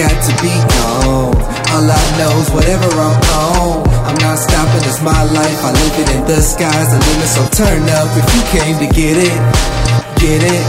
[0.00, 1.36] got to be gone.
[1.76, 3.84] All I know is whatever I'm on.
[4.08, 5.60] I'm not stopping, it's my life.
[5.60, 7.28] I live it in the sky's the limit.
[7.28, 9.36] So turn up if you came to get it.
[10.16, 10.64] Get it,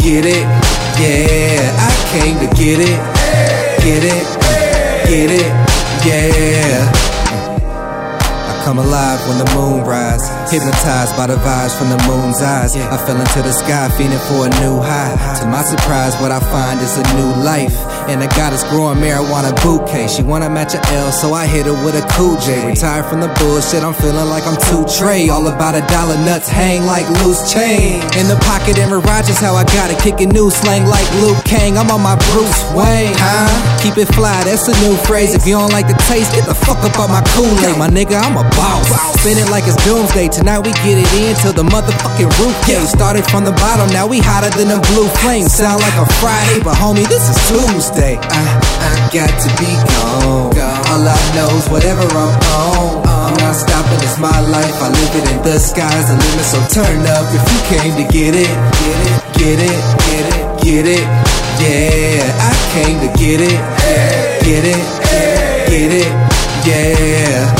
[0.00, 0.46] get it,
[0.96, 1.84] yeah.
[1.84, 2.98] I came to get it.
[3.84, 4.24] Get it,
[5.04, 5.52] get it,
[6.08, 6.80] yeah.
[8.48, 10.24] I come alive when the moon rise.
[10.50, 12.74] Hypnotized by the vibes from the moon's eyes.
[12.74, 15.14] I fell into the sky, feeling for a new high.
[15.40, 17.76] To my surprise, what I find is a new life.
[18.06, 20.06] And I got goddess growing marijuana bouquet.
[20.06, 22.62] She wanna match a L, so I hit her with a cool J.
[22.62, 25.28] Retired from the bullshit, I'm feeling like I'm too Trey.
[25.28, 27.98] All about a dollar, nuts hang like loose chain.
[28.14, 29.98] In the pocket and mirage is how I got it.
[29.98, 31.74] Kicking new slang like Liu Kang.
[31.76, 33.18] I'm on my Bruce Wayne.
[33.18, 33.50] Huh?
[33.82, 35.34] Keep it fly, that's a new phrase.
[35.34, 37.74] If you don't like the taste, get the fuck up on my Kool-Aid.
[37.74, 38.86] My nigga, I'm a boss.
[39.18, 40.30] Spin it like it's doomsday.
[40.30, 42.86] Tonight we get it in till the motherfucking roof cave.
[42.86, 45.50] Started from the bottom, now we hotter than a blue flame.
[45.50, 47.95] Sound like a Friday, but homie, this is Tuesday.
[47.96, 48.44] I,
[48.84, 50.52] I got to be gone.
[50.52, 53.06] All I know is whatever I'm on.
[53.08, 54.76] I'm not stopping, it's my life.
[54.84, 56.44] I live it in the sky's the limit.
[56.44, 58.52] So turn up if you came to get it.
[58.84, 61.06] Get it, get it, get it, get it.
[61.56, 63.60] Yeah, I came to get it.
[64.44, 64.84] Get it,
[65.66, 66.12] get it,
[66.68, 67.50] yeah.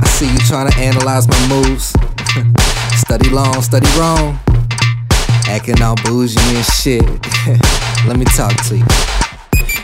[0.00, 1.92] I see you trying to analyze my moves.
[2.96, 4.38] study long, study wrong.
[5.48, 7.02] Acting all bougie and shit.
[8.06, 9.07] Let me talk to you.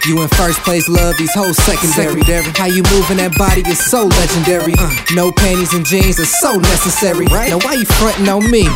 [0.06, 2.20] You in first place, love these hoes secondary.
[2.56, 4.74] How you moving that body is so legendary.
[4.77, 4.92] Uh.
[5.14, 7.24] No panties and jeans are so necessary.
[7.33, 7.48] Right?
[7.48, 8.69] Now why you frontin' on me?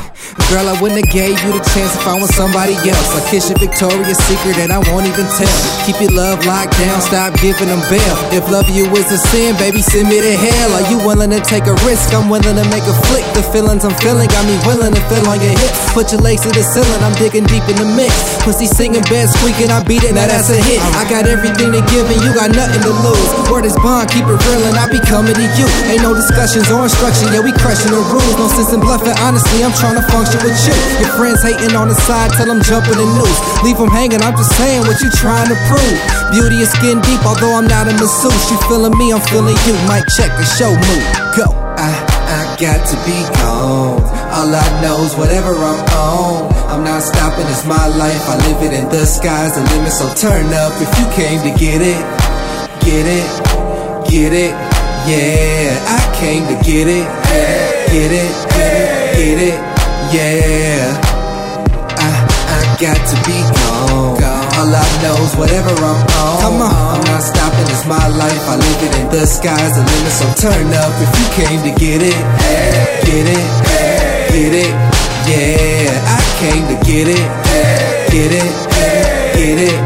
[0.49, 3.09] Girl, I wouldn't have gave you the chance if I was somebody else.
[3.13, 5.53] I kiss your Victoria's Secret and I won't even tell.
[5.85, 8.15] Keep your love locked down, stop giving them bail.
[8.33, 10.71] If love you is a sin, baby, send me to hell.
[10.81, 12.17] Are you willing to take a risk?
[12.17, 13.29] I'm willing to make a flick.
[13.37, 15.93] The feelings I'm feeling got me willing to feel on your hips.
[15.93, 18.17] Put your legs to the ceiling, I'm digging deep in the mix.
[18.41, 20.81] Pussy singing, bed squeaking, I beat it, now that's a hit.
[20.97, 23.29] I got everything to give and you got nothing to lose.
[23.53, 25.69] Word is bond, keep it real and I be coming to you.
[25.93, 28.35] Ain't no discussions or instruction, yeah, we crushing the rules.
[28.41, 30.75] No sense in bluffing, honestly, I'm trying to function with you.
[30.99, 33.39] Your friends hating on the side, tell them jumping the noose.
[33.63, 35.99] Leave them hanging, I'm just saying what you trying to prove.
[36.35, 38.51] Beauty is skin deep, although I'm not a masseuse.
[38.51, 39.75] You feeling me, I'm feeling you.
[39.87, 41.05] Mic check the show move.
[41.39, 41.47] Go.
[41.79, 41.95] I,
[42.35, 44.03] I got to be gone.
[44.35, 46.51] All I know is whatever I'm on.
[46.67, 48.27] I'm not stopping, it's my life.
[48.27, 49.95] I live it in the sky's the limit.
[49.95, 52.03] So turn up if you came to get it.
[52.83, 53.29] Get it,
[54.11, 54.55] get it,
[55.07, 55.79] yeah.
[55.87, 57.07] I came to get it.
[57.89, 58.33] Get it,
[59.17, 59.68] get it,
[60.13, 60.95] yeah.
[61.99, 64.19] I, I got to be gone.
[64.59, 66.41] All I know is whatever I'm on.
[66.43, 66.99] Come on.
[66.99, 68.43] I'm not stopping, it's my life.
[68.49, 70.13] I live it in the sky's the limit.
[70.13, 72.21] So turn up if you came to get it.
[72.43, 73.01] Hey.
[73.07, 74.27] Get it, hey.
[74.33, 74.73] get it,
[75.31, 76.17] yeah.
[76.17, 77.27] I came to get it.
[77.47, 77.99] hey.
[78.09, 78.53] Get it,
[79.37, 79.79] get it,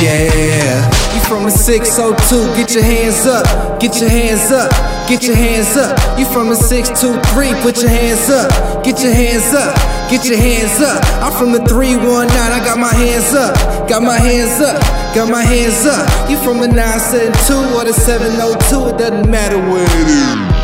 [0.00, 0.88] yeah.
[1.14, 3.44] You from the 602, get your hands up,
[3.78, 4.72] get your hands up,
[5.08, 5.96] get your hands up.
[6.18, 8.50] You from the 623, put your hands up,
[8.84, 9.74] get your hands up,
[10.10, 11.02] get your hands up.
[11.22, 13.54] I'm from the 319, I got my hands up,
[13.88, 14.80] got my hands up,
[15.14, 16.30] got my hands up.
[16.30, 20.55] You from the 972 or the 702, it doesn't matter where it is.